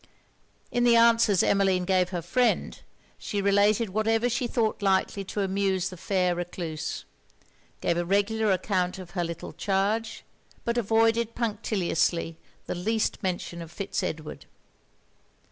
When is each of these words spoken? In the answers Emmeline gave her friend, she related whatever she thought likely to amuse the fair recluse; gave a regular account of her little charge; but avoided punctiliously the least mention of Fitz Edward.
In 0.71 0.83
the 0.83 0.95
answers 0.95 1.43
Emmeline 1.43 1.85
gave 1.85 2.09
her 2.09 2.23
friend, 2.23 2.81
she 3.19 3.39
related 3.39 3.91
whatever 3.91 4.29
she 4.29 4.47
thought 4.47 4.81
likely 4.81 5.23
to 5.25 5.41
amuse 5.41 5.89
the 5.91 5.95
fair 5.95 6.33
recluse; 6.33 7.05
gave 7.81 7.97
a 7.97 8.03
regular 8.03 8.51
account 8.51 8.97
of 8.97 9.11
her 9.11 9.23
little 9.23 9.53
charge; 9.53 10.23
but 10.65 10.75
avoided 10.79 11.35
punctiliously 11.35 12.35
the 12.65 12.73
least 12.73 13.21
mention 13.21 13.61
of 13.61 13.71
Fitz 13.71 14.01
Edward. 14.01 14.47